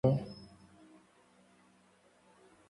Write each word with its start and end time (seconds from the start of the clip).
Ayemo. 0.03 0.15